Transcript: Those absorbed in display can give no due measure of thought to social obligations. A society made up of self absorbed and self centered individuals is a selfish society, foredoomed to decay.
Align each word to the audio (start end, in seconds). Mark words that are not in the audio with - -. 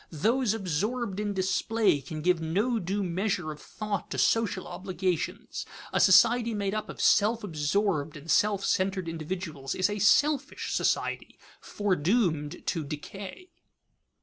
Those 0.09 0.55
absorbed 0.55 1.19
in 1.19 1.35
display 1.35 2.01
can 2.01 2.23
give 2.23 2.41
no 2.41 2.79
due 2.79 3.03
measure 3.03 3.51
of 3.51 3.61
thought 3.61 4.09
to 4.09 4.17
social 4.17 4.65
obligations. 4.67 5.63
A 5.93 5.99
society 5.99 6.55
made 6.55 6.73
up 6.73 6.89
of 6.89 6.99
self 6.99 7.43
absorbed 7.43 8.17
and 8.17 8.25
self 8.31 8.65
centered 8.65 9.07
individuals 9.07 9.75
is 9.75 9.91
a 9.91 9.99
selfish 9.99 10.73
society, 10.73 11.37
foredoomed 11.61 12.65
to 12.65 12.83
decay. 12.83 13.51